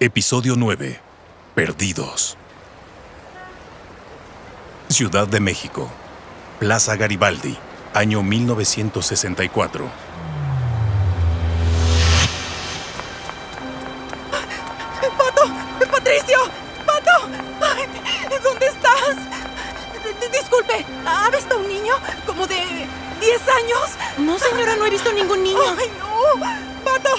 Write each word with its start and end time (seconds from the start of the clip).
Episodio 0.00 0.54
9. 0.56 1.00
Perdidos. 1.54 2.36
Ciudad 4.88 5.26
de 5.26 5.40
México. 5.40 5.90
Plaza 6.58 6.96
Garibaldi. 6.96 7.56
Año 7.94 8.22
1964. 8.22 9.88
¡Pato! 15.16 15.42
¡Patricio! 15.90 16.38
¡Pato! 16.84 17.28
Ay, 17.60 17.86
¿Dónde 18.42 18.66
estás? 18.66 19.16
D- 20.20 20.28
Disculpe, 20.38 20.84
¿ha 21.06 21.30
visto 21.30 21.56
un 21.58 21.68
niño 21.68 21.94
como 22.26 22.46
de 22.46 22.86
10 23.20 23.40
años? 23.48 23.90
No, 24.18 24.38
señora, 24.38 24.76
no 24.76 24.86
he 24.86 24.90
visto 24.90 25.12
ningún 25.12 25.42
niño. 25.42 25.60
¡Ay, 25.78 25.90
no! 25.98 26.40
¡Pato! 26.84 27.10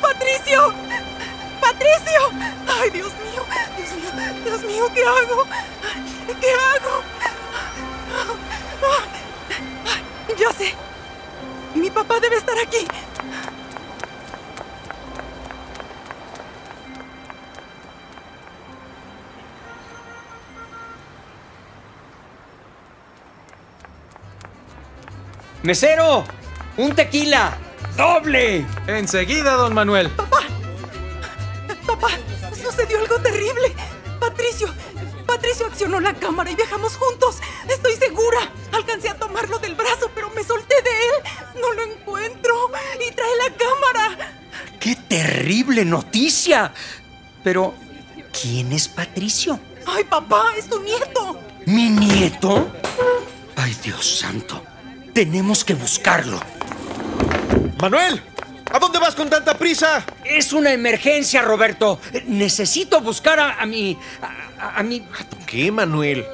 ¡Patricio! 0.00 0.72
¡Patricio! 1.80 2.20
¡Ay, 2.68 2.90
Dios 2.90 3.12
mío! 3.14 3.42
¡Dios 3.76 3.92
mío! 3.94 4.10
¡Dios 4.44 4.62
mío! 4.64 4.84
¿Qué 4.94 5.02
hago? 5.02 5.46
¿Qué 6.40 6.52
hago? 6.52 7.02
Ya 10.38 10.52
sé. 10.52 10.74
Mi 11.74 11.90
papá 11.90 12.20
debe 12.20 12.36
estar 12.36 12.56
aquí. 12.58 12.86
¡Mesero! 25.62 26.24
¡Un 26.76 26.94
tequila! 26.94 27.56
¡Doble! 27.96 28.66
Enseguida, 28.86 29.52
don 29.54 29.74
Manuel. 29.74 30.10
Papá, 32.00 32.18
sucedió 32.54 32.98
algo 32.98 33.18
terrible. 33.20 33.74
Patricio, 34.18 34.72
Patricio 35.26 35.66
accionó 35.66 36.00
la 36.00 36.14
cámara 36.14 36.50
y 36.50 36.54
viajamos 36.54 36.96
juntos. 36.96 37.36
Estoy 37.68 37.94
segura. 37.96 38.38
Alcancé 38.72 39.08
a 39.08 39.14
tomarlo 39.16 39.58
del 39.58 39.74
brazo, 39.74 40.10
pero 40.14 40.30
me 40.30 40.42
solté 40.44 40.74
de 40.82 40.90
él. 40.90 41.60
No 41.60 41.72
lo 41.72 41.82
encuentro. 41.82 42.70
Y 43.06 43.12
trae 43.12 43.36
la 43.36 43.56
cámara. 43.56 44.32
¡Qué 44.78 44.96
terrible 44.96 45.84
noticia! 45.84 46.72
Pero, 47.44 47.74
¿quién 48.40 48.72
es 48.72 48.88
Patricio? 48.88 49.58
Ay, 49.86 50.04
papá, 50.04 50.52
es 50.56 50.68
tu 50.68 50.80
nieto. 50.82 51.38
¿Mi 51.66 51.88
nieto? 51.88 52.70
Ay, 53.56 53.76
Dios 53.82 54.18
santo. 54.18 54.62
Tenemos 55.12 55.64
que 55.64 55.74
buscarlo. 55.74 56.40
Manuel, 57.80 58.22
¿a 58.70 58.78
dónde 58.78 58.98
vas 58.98 59.14
con 59.14 59.28
tanta 59.30 59.56
prisa? 59.56 60.04
Es 60.30 60.52
una 60.52 60.72
emergencia, 60.72 61.42
Roberto. 61.42 62.00
Necesito 62.26 63.00
buscar 63.00 63.40
a, 63.40 63.60
a 63.60 63.66
mi... 63.66 63.98
A, 64.58 64.82
mi... 64.82 65.02
¿Qué, 65.46 65.72
Manuel? 65.72 66.24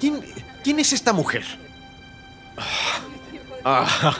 ¿Quién, 0.00 0.24
quién 0.64 0.80
es 0.80 0.92
esta 0.92 1.12
mujer? 1.12 1.44
Ah, 3.64 4.16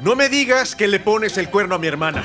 no 0.00 0.14
me 0.14 0.28
digas 0.28 0.76
que 0.76 0.86
le 0.86 1.00
pones 1.00 1.36
el 1.36 1.50
cuerno 1.50 1.74
a 1.74 1.78
mi 1.78 1.86
hermana. 1.88 2.22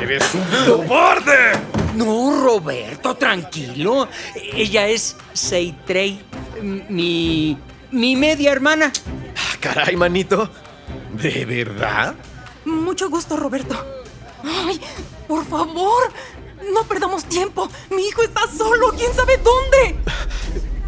¡Eres 0.00 0.22
un 0.34 0.44
cobarde! 0.66 1.58
No, 1.96 2.40
Roberto, 2.42 3.16
tranquilo. 3.16 4.08
Ella 4.34 4.86
es 4.86 5.16
Seitrey, 5.32 6.20
mi... 6.62 7.58
mi 7.90 8.16
media 8.16 8.52
hermana. 8.52 8.92
Ah, 9.36 9.56
Caray, 9.60 9.96
manito. 9.96 10.48
¿De 11.12 11.44
verdad? 11.44 12.14
Mucho 12.64 13.10
gusto, 13.10 13.36
Roberto. 13.36 14.03
Ay, 14.44 14.80
por 15.26 15.44
favor, 15.44 16.02
no 16.72 16.82
perdamos 16.84 17.24
tiempo. 17.24 17.68
Mi 17.90 18.06
hijo 18.08 18.22
está 18.22 18.42
solo. 18.56 18.92
¿Quién 18.96 19.12
sabe 19.14 19.38
dónde? 19.38 19.96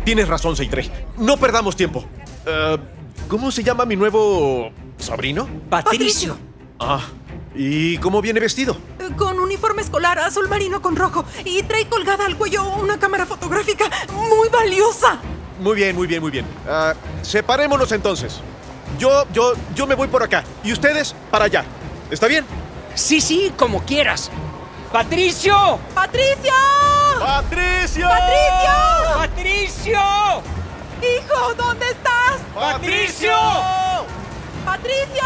Tienes 0.04 0.28
razón, 0.28 0.56
Seitrey. 0.56 0.90
No 1.18 1.36
perdamos 1.36 1.74
tiempo. 1.76 2.04
Eh, 2.46 2.78
¿Cómo 3.28 3.50
se 3.50 3.62
llama 3.64 3.84
mi 3.84 3.96
nuevo 3.96 4.70
sobrino? 4.98 5.48
Patricio. 5.68 6.36
Ah, 6.78 7.00
¿y 7.54 7.98
cómo 7.98 8.20
viene 8.22 8.38
vestido? 8.38 8.76
Eh, 9.00 9.08
Con 9.16 9.40
uniforme 9.40 9.82
escolar 9.82 10.18
azul 10.18 10.48
marino 10.48 10.80
con 10.82 10.94
rojo 10.94 11.24
y 11.44 11.62
trae 11.64 11.88
colgada 11.88 12.26
al 12.26 12.36
cuello 12.36 12.64
una 12.76 12.98
cámara 12.98 13.26
fotográfica 13.26 13.86
muy 14.12 14.48
valiosa. 14.48 15.18
Muy 15.60 15.74
bien, 15.74 15.96
muy 15.96 16.06
bien, 16.06 16.20
muy 16.22 16.30
bien. 16.30 16.44
Ah, 16.68 16.94
separémonos 17.22 17.90
entonces. 17.92 18.40
Yo, 18.98 19.24
yo, 19.32 19.54
yo 19.74 19.86
me 19.86 19.94
voy 19.94 20.06
por 20.08 20.22
acá 20.22 20.44
y 20.62 20.72
ustedes 20.72 21.14
para 21.30 21.46
allá. 21.46 21.64
¿Está 22.10 22.28
bien? 22.28 22.44
Sí, 22.96 23.20
sí, 23.20 23.52
como 23.58 23.84
quieras. 23.84 24.30
¡Patricio! 24.90 25.78
¡Patricio! 25.94 26.54
¡Patricio! 27.20 28.08
¡Patricio! 28.08 28.72
¡Patricio! 29.18 30.00
¡Hijo, 31.02 31.54
¿dónde 31.58 31.84
estás? 31.90 32.40
¡Patricio! 32.54 33.32
¡Patricio! 34.64 35.22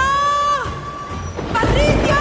¡Patricio! 1.52 2.14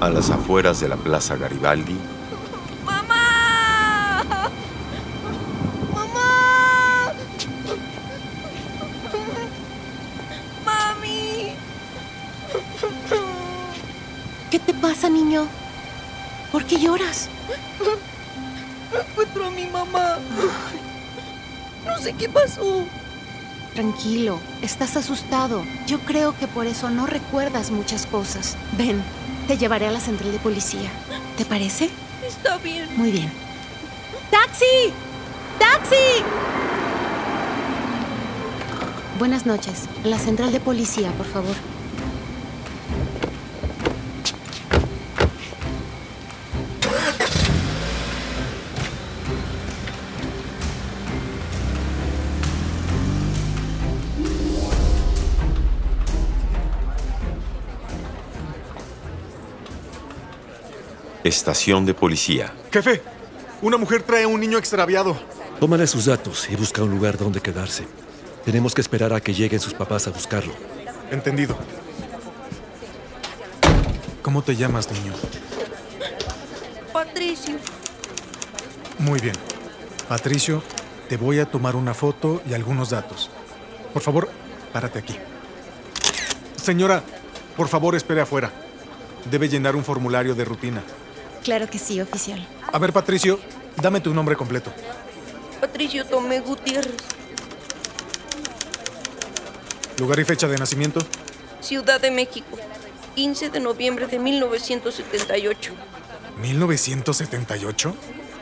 A 0.00 0.08
las 0.08 0.30
afueras 0.30 0.80
de 0.80 0.88
la 0.88 0.96
Plaza 0.96 1.36
Garibaldi, 1.36 2.00
¿Por 16.52 16.66
qué 16.66 16.78
lloras? 16.78 17.30
No 18.92 19.00
encuentro 19.00 19.46
a 19.46 19.50
mi 19.50 19.66
mamá. 19.66 20.18
No 21.86 21.98
sé 21.98 22.12
qué 22.12 22.28
pasó. 22.28 22.84
Tranquilo, 23.74 24.38
estás 24.60 24.98
asustado. 24.98 25.64
Yo 25.86 25.98
creo 26.00 26.36
que 26.36 26.46
por 26.46 26.66
eso 26.66 26.90
no 26.90 27.06
recuerdas 27.06 27.70
muchas 27.70 28.04
cosas. 28.04 28.58
Ven, 28.76 29.02
te 29.48 29.56
llevaré 29.56 29.86
a 29.86 29.90
la 29.90 30.00
central 30.00 30.30
de 30.30 30.38
policía. 30.38 30.90
¿Te 31.38 31.46
parece? 31.46 31.88
Está 32.22 32.58
bien. 32.58 32.86
Muy 32.98 33.10
bien. 33.10 33.32
¡Taxi! 34.30 34.92
¡Taxi! 35.58 36.22
Buenas 39.18 39.46
noches. 39.46 39.88
La 40.04 40.18
central 40.18 40.52
de 40.52 40.60
policía, 40.60 41.10
por 41.12 41.26
favor. 41.26 41.56
Estación 61.24 61.86
de 61.86 61.94
policía. 61.94 62.52
Jefe, 62.72 63.02
una 63.60 63.76
mujer 63.76 64.02
trae 64.02 64.24
a 64.24 64.28
un 64.28 64.40
niño 64.40 64.58
extraviado. 64.58 65.16
Tómale 65.60 65.86
sus 65.86 66.06
datos 66.06 66.48
y 66.50 66.56
busca 66.56 66.82
un 66.82 66.90
lugar 66.90 67.16
donde 67.16 67.40
quedarse. 67.40 67.86
Tenemos 68.44 68.74
que 68.74 68.80
esperar 68.80 69.12
a 69.12 69.20
que 69.20 69.32
lleguen 69.32 69.60
sus 69.60 69.74
papás 69.74 70.06
a 70.08 70.10
buscarlo. 70.10 70.52
Entendido. 71.10 71.56
¿Cómo 74.22 74.42
te 74.42 74.56
llamas, 74.56 74.90
niño? 74.90 75.12
Patricio. 76.92 77.56
Muy 78.98 79.20
bien. 79.20 79.34
Patricio, 80.08 80.62
te 81.08 81.16
voy 81.16 81.38
a 81.38 81.46
tomar 81.46 81.76
una 81.76 81.94
foto 81.94 82.42
y 82.48 82.54
algunos 82.54 82.90
datos. 82.90 83.30
Por 83.92 84.02
favor, 84.02 84.28
párate 84.72 84.98
aquí. 84.98 85.16
Señora, 86.56 87.02
por 87.56 87.68
favor, 87.68 87.94
espere 87.94 88.20
afuera. 88.20 88.50
Debe 89.30 89.48
llenar 89.48 89.76
un 89.76 89.84
formulario 89.84 90.34
de 90.34 90.44
rutina. 90.44 90.82
Claro 91.42 91.68
que 91.68 91.78
sí, 91.78 92.00
oficial. 92.00 92.46
A 92.72 92.78
ver, 92.78 92.92
Patricio, 92.92 93.38
dame 93.80 94.00
tu 94.00 94.14
nombre 94.14 94.36
completo. 94.36 94.72
Patricio 95.60 96.04
Tomé 96.06 96.40
Gutiérrez. 96.40 96.94
Lugar 99.98 100.18
y 100.20 100.24
fecha 100.24 100.48
de 100.48 100.56
nacimiento. 100.58 101.00
Ciudad 101.60 102.00
de 102.00 102.10
México, 102.10 102.56
15 103.14 103.50
de 103.50 103.60
noviembre 103.60 104.06
de 104.06 104.18
1978. 104.18 105.72
¿1978? 106.42 107.94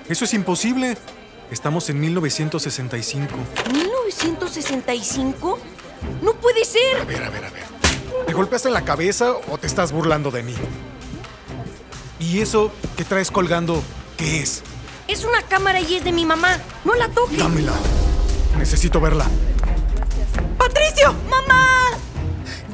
Eso 0.09 0.25
es 0.25 0.35
imposible. 0.35 0.97
Estamos 1.51 1.91
en 1.91 2.01
1965. 2.01 3.35
¿1965? 3.73 5.59
¡No 6.23 6.35
puede 6.35 6.63
A 6.63 6.65
ser! 6.65 7.07
ver, 7.07 7.23
a 7.25 7.31
ver, 7.31 7.45
a 7.45 7.51
ver. 7.51 7.65
¿Te 8.27 8.33
golpeaste 8.33 8.69
en 8.69 8.75
la 8.75 8.85
cabeza 8.85 9.33
o 9.51 9.59
te 9.59 9.67
estás 9.67 9.93
burlando 9.93 10.31
de 10.31 10.43
mí? 10.43 10.55
¿Y 12.21 12.41
eso 12.41 12.71
que 12.97 13.05
traes 13.05 13.31
colgando, 13.31 13.83
qué 14.17 14.41
es? 14.43 14.63
Es 15.09 15.25
una 15.25 15.43
cámara 15.43 15.81
y 15.81 15.97
es 15.97 16.05
de 16.05 16.13
mi 16.13 16.25
mamá. 16.25 16.59
No 16.85 16.95
la 16.95 17.09
toque. 17.09 17.37
Dámela. 17.37 17.73
Necesito 18.59 19.01
verla. 19.01 19.27
¡Patricio! 20.59 21.15
¡Mamá! 21.29 21.67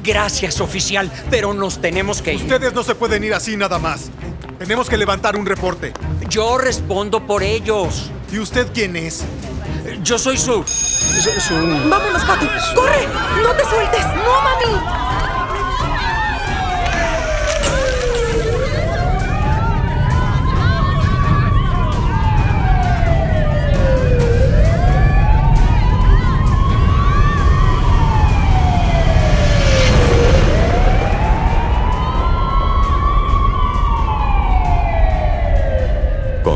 Gracias, 0.03 0.61
oficial, 0.61 1.11
pero 1.29 1.53
nos 1.53 1.79
tenemos 1.81 2.21
que 2.21 2.33
ir. 2.33 2.41
Ustedes 2.41 2.73
no 2.73 2.83
se 2.83 2.95
pueden 2.95 3.23
ir 3.23 3.33
así 3.33 3.57
nada 3.57 3.79
más. 3.79 4.09
Tenemos 4.59 4.89
que 4.89 4.97
levantar 4.97 5.35
un 5.35 5.45
reporte. 5.45 5.93
Yo 6.29 6.57
respondo 6.57 7.25
por 7.25 7.43
ellos. 7.43 8.11
¿Y 8.31 8.39
usted 8.39 8.67
quién 8.73 8.95
es? 8.95 9.23
Yo 10.03 10.19
soy 10.19 10.37
su... 10.37 10.63
su- 10.65 11.41
su- 11.41 11.89
¡Vámonos, 11.89 12.23
Pati! 12.25 12.45
¡Corre! 12.75 13.07
¡No 13.41 13.51
te 13.53 13.63
sueltes! 13.65 14.05
¡No, 14.05 14.41
mami! 14.41 15.26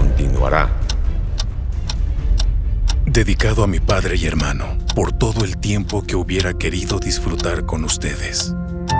Continuará. 0.01 0.68
Dedicado 3.06 3.63
a 3.63 3.68
mi 3.68 3.80
padre 3.80 4.15
y 4.18 4.25
hermano, 4.25 4.65
por 4.95 5.12
todo 5.12 5.45
el 5.45 5.57
tiempo 5.57 6.01
que 6.01 6.15
hubiera 6.15 6.56
querido 6.56 6.98
disfrutar 6.98 7.68
con 7.68 7.83
ustedes. 7.83 8.56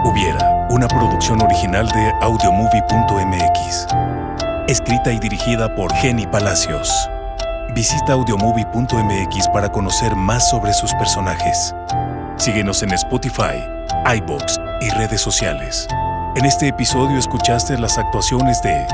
Hubiera, 0.06 0.68
una 0.70 0.88
producción 0.88 1.42
original 1.42 1.88
de 1.88 2.12
audiomovie.mx. 2.22 3.88
Escrita 4.68 5.12
y 5.12 5.18
dirigida 5.18 5.76
por 5.76 5.92
Jenny 5.96 6.28
Palacios. 6.28 6.94
Visita 7.74 8.14
audiomovie.mx 8.14 9.48
para 9.52 9.72
conocer 9.72 10.16
más 10.16 10.52
sobre 10.52 10.72
sus 10.72 10.94
personajes. 10.94 11.74
Síguenos 12.38 12.84
en 12.84 12.92
Spotify, 12.92 13.58
iBox 14.18 14.60
y 14.82 14.90
redes 14.92 15.22
sociales. 15.22 15.88
En 16.36 16.46
este 16.46 16.68
episodio 16.68 17.18
escuchaste 17.18 17.80
las 17.80 17.98
actuaciones 17.98 18.62
de 18.62 18.86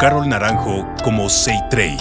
Carol 0.00 0.26
Naranjo 0.26 0.86
como 1.04 1.28
Seitrey, 1.28 1.94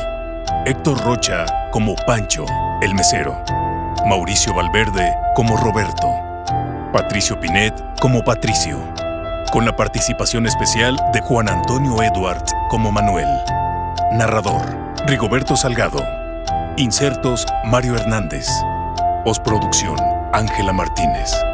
Héctor 0.66 1.04
Rocha 1.04 1.46
como 1.70 1.96
Pancho, 2.08 2.46
el 2.82 2.96
mesero, 2.96 3.44
Mauricio 4.06 4.54
Valverde 4.54 5.14
como 5.36 5.58
Roberto, 5.58 6.08
Patricio 6.94 7.38
Pinet 7.42 7.74
como 8.00 8.24
Patricio, 8.24 8.80
con 9.52 9.66
la 9.66 9.76
participación 9.76 10.48
especial 10.48 10.96
de 11.12 11.20
Juan 11.20 11.50
Antonio 11.50 12.02
Edwards 12.02 12.54
como 12.70 12.90
Manuel, 12.90 13.28
narrador 14.14 14.62
Rigoberto 15.06 15.58
Salgado, 15.58 16.02
insertos 16.78 17.46
Mario 17.66 17.98
Hernández, 17.98 18.48
postproducción 19.26 19.98
Ángela 20.32 20.72
Martínez. 20.72 21.49